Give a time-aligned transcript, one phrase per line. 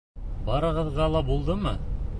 [0.47, 1.79] Барығыҙға ла булдымы?